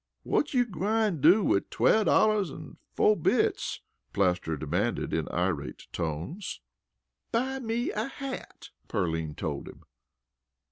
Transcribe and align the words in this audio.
"Whut 0.25 0.55
you 0.55 0.65
gwine 0.65 1.21
do 1.21 1.43
wid 1.43 1.69
twelve 1.69 2.07
dollars 2.07 2.49
an' 2.49 2.77
fo' 2.95 3.15
bits?" 3.15 3.81
Plaster 4.13 4.57
demanded 4.57 5.13
in 5.13 5.29
irate 5.29 5.85
tones. 5.93 6.59
"Buy 7.31 7.59
me 7.59 7.91
a 7.91 8.07
hat!" 8.07 8.71
Pearline 8.87 9.35
told 9.35 9.67
him. 9.67 9.83